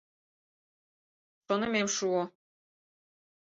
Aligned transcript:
Шонымем 1.45 1.87
шуо! 1.95 2.23